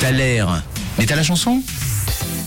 T'as. 0.00 0.12
Mais 0.98 1.04
t'as 1.04 1.14
la 1.14 1.22
chanson? 1.22 1.62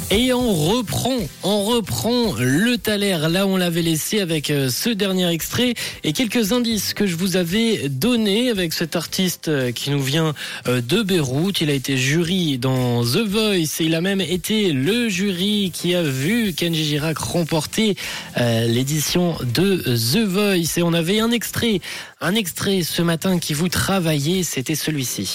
Et 0.09 0.33
on 0.33 0.53
reprend, 0.53 1.17
on 1.43 1.65
reprend 1.65 2.33
le 2.39 2.77
Thaler 2.77 3.17
là 3.29 3.45
on 3.45 3.57
l'avait 3.57 3.83
laissé 3.83 4.21
avec 4.21 4.49
euh, 4.49 4.69
ce 4.69 4.89
dernier 4.89 5.29
extrait 5.29 5.75
et 6.03 6.13
quelques 6.13 6.51
indices 6.51 6.95
que 6.95 7.05
je 7.05 7.15
vous 7.15 7.35
avais 7.35 7.89
donnés 7.89 8.49
avec 8.49 8.73
cet 8.73 8.95
artiste 8.95 9.49
euh, 9.49 9.71
qui 9.71 9.91
nous 9.91 10.01
vient 10.01 10.33
euh, 10.67 10.81
de 10.81 11.03
Beyrouth. 11.03 11.61
Il 11.61 11.69
a 11.69 11.73
été 11.73 11.95
jury 11.95 12.57
dans 12.57 13.03
The 13.03 13.25
Voice 13.27 13.79
et 13.79 13.85
il 13.85 13.93
a 13.93 14.01
même 14.01 14.21
été 14.21 14.71
le 14.71 15.07
jury 15.07 15.71
qui 15.71 15.93
a 15.93 16.01
vu 16.01 16.53
Kenji 16.53 16.85
Girac 16.85 17.19
remporter 17.19 17.95
l'édition 18.35 19.37
de 19.43 19.77
The 19.77 20.27
Voice. 20.27 20.77
Et 20.77 20.83
on 20.83 20.93
avait 20.93 21.19
un 21.19 21.29
extrait, 21.29 21.81
un 22.19 22.33
extrait 22.33 22.81
ce 22.81 23.03
matin 23.03 23.37
qui 23.37 23.53
vous 23.53 23.69
travaillait, 23.69 24.41
c'était 24.41 24.75
celui-ci. 24.75 25.33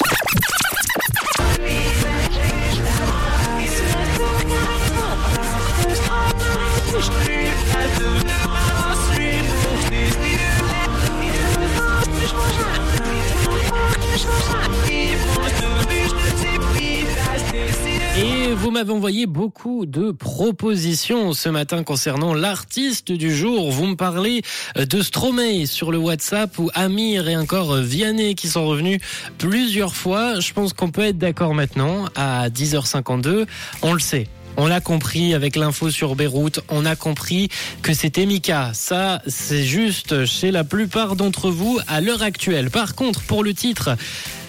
Et 18.17 18.53
vous 18.53 18.73
m'avez 18.73 18.93
envoyé 18.93 19.27
beaucoup 19.27 19.87
de 19.87 20.11
propositions 20.11 21.33
ce 21.35 21.49
matin 21.49 21.85
concernant 21.85 22.35
l'artiste 22.35 23.13
du 23.13 23.33
jour. 23.33 23.71
Vous 23.71 23.87
me 23.87 23.95
parlez 23.95 24.43
de 24.75 25.01
Stromae 25.01 25.67
sur 25.67 25.93
le 25.93 25.99
WhatsApp 25.99 26.59
ou 26.59 26.69
Amir 26.75 27.29
et 27.29 27.37
encore 27.37 27.77
Vianney 27.77 28.35
qui 28.35 28.49
sont 28.49 28.67
revenus 28.67 29.01
plusieurs 29.39 29.95
fois. 29.95 30.41
Je 30.41 30.53
pense 30.53 30.73
qu'on 30.73 30.91
peut 30.91 31.05
être 31.05 31.19
d'accord 31.19 31.55
maintenant 31.55 32.07
à 32.17 32.49
10h52. 32.49 33.47
On 33.83 33.93
le 33.93 34.01
sait. 34.01 34.27
On 34.57 34.67
l'a 34.67 34.81
compris 34.81 35.35
avec 35.35 35.57
l'info 35.57 35.91
sur 35.91 36.17
Beyrouth, 36.17 36.61
on 36.69 36.85
a 36.85 36.97
compris 36.97 37.49
que 37.83 37.93
c'était 37.93 38.27
Mika. 38.27 38.73
Ça, 38.75 39.23
c'est 39.27 39.65
juste 39.65 40.25
chez 40.25 40.51
la 40.51 40.65
plupart 40.65 41.15
d'entre 41.15 41.51
vous 41.51 41.79
à 41.87 42.01
l'heure 42.01 42.23
actuelle. 42.23 42.71
Par 42.71 42.95
contre, 42.95 43.23
pour 43.23 43.45
le 43.45 43.55
titre, 43.55 43.97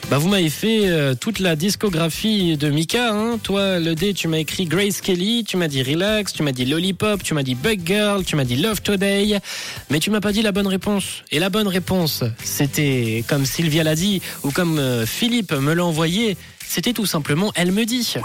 bah 0.10 0.18
vous 0.18 0.28
m'avez 0.28 0.50
fait 0.50 0.90
euh, 0.90 1.14
toute 1.14 1.38
la 1.38 1.56
discographie 1.56 2.58
de 2.58 2.72
Mika. 2.72 3.14
Hein. 3.14 3.38
Toi, 3.44 3.80
le 3.80 3.94
D, 3.94 4.16
tu 4.16 4.28
m'as 4.28 4.40
écrit 4.40 4.66
Grace 4.66 5.02
Kelly, 5.02 5.44
tu 5.44 5.56
m'as 5.56 5.68
dit 5.68 5.84
Relax, 5.84 6.34
tu 6.34 6.42
m'as 6.42 6.52
dit 6.52 6.66
Lollipop, 6.66 7.22
tu 7.22 7.36
m'as 7.36 7.44
dit 7.44 7.54
Bug 7.54 7.82
Girl, 7.86 8.24
tu 8.24 8.36
m'as 8.36 8.44
dit 8.44 8.56
Love 8.56 8.82
Today, 8.82 9.40
mais 9.92 10.00
tu 10.00 10.10
m'as 10.10 10.20
pas 10.20 10.32
dit 10.32 10.42
la 10.42 10.52
bonne 10.52 10.66
réponse. 10.66 11.24
Et 11.32 11.38
la 11.38 11.52
bonne 11.52 11.68
réponse, 11.68 12.24
c'était 12.44 13.24
comme 13.28 13.46
Sylvia 13.46 13.84
l'a 13.84 13.94
dit 13.94 14.24
ou 14.44 14.50
comme 14.50 14.80
euh, 14.80 15.06
Philippe 15.06 15.52
me 15.52 15.74
l'a 15.74 15.86
envoyé, 15.86 16.38
c'était 16.68 16.94
tout 16.94 17.06
simplement 17.06 17.52
Elle 17.54 17.72
me 17.72 17.86
dit. 17.86 18.16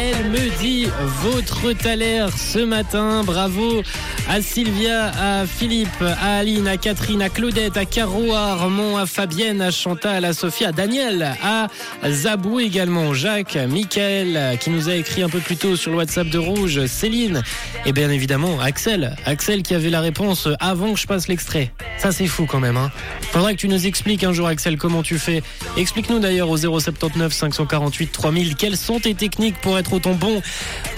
Elle 0.00 0.30
me 0.30 0.58
dit 0.60 0.77
votre 1.22 1.72
Thaler 1.72 2.26
ce 2.36 2.58
matin. 2.58 3.22
Bravo 3.24 3.82
à 4.28 4.42
Sylvia, 4.42 5.10
à 5.18 5.46
Philippe, 5.46 6.02
à 6.02 6.38
Aline, 6.38 6.68
à 6.68 6.76
Catherine, 6.76 7.22
à 7.22 7.28
Claudette, 7.28 7.76
à 7.76 7.84
Caro, 7.84 8.34
à 8.34 8.52
Armand, 8.52 8.98
à 8.98 9.06
Fabienne, 9.06 9.62
à 9.62 9.70
Chantal, 9.70 10.24
à 10.24 10.32
Sophie, 10.32 10.64
à 10.64 10.72
Daniel, 10.72 11.34
à 11.42 11.68
Zabou 12.06 12.60
également, 12.60 13.14
Jacques, 13.14 13.56
Michael 13.68 14.58
qui 14.60 14.70
nous 14.70 14.88
a 14.88 14.94
écrit 14.94 15.22
un 15.22 15.28
peu 15.28 15.40
plus 15.40 15.56
tôt 15.56 15.76
sur 15.76 15.90
le 15.90 15.96
WhatsApp 15.96 16.28
de 16.28 16.38
Rouge, 16.38 16.86
Céline 16.86 17.42
et 17.86 17.92
bien 17.92 18.10
évidemment 18.10 18.60
Axel. 18.60 19.16
Axel 19.24 19.62
qui 19.62 19.74
avait 19.74 19.90
la 19.90 20.00
réponse 20.00 20.48
avant 20.60 20.92
que 20.92 21.00
je 21.00 21.06
passe 21.06 21.28
l'extrait. 21.28 21.72
Ça 21.98 22.12
c'est 22.12 22.26
fou 22.26 22.46
quand 22.46 22.60
même. 22.60 22.76
Hein. 22.76 22.90
Faudrait 23.32 23.54
que 23.54 23.60
tu 23.60 23.68
nous 23.68 23.86
expliques 23.86 24.24
un 24.24 24.32
jour 24.32 24.46
Axel 24.46 24.76
comment 24.76 25.02
tu 25.02 25.18
fais. 25.18 25.42
Explique-nous 25.76 26.18
d'ailleurs 26.18 26.50
au 26.50 26.56
079 26.56 27.32
548 27.32 28.12
3000 28.12 28.56
quelles 28.56 28.76
sont 28.76 29.00
tes 29.00 29.14
techniques 29.14 29.60
pour 29.60 29.78
être 29.78 29.92
autant 29.92 30.14
bon 30.14 30.42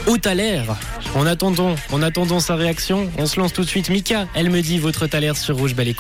au 0.07 0.19
Thaler. 0.19 0.63
En 1.15 1.27
attendant, 1.27 1.75
en 1.93 2.03
attendant 2.03 2.41
sa 2.41 2.55
réaction, 2.55 3.11
on 3.19 3.27
se 3.27 3.41
lance 3.41 3.53
tout 3.53 3.63
de 3.63 3.69
suite. 3.69 3.91
Mika, 3.91 4.29
elle 4.35 4.51
me 4.51 4.61
dit 4.61 4.79
votre 4.79 5.07
Thaler 5.07 5.33
sur 5.35 5.57
Rouge 5.57 5.75
Belle 5.75 5.89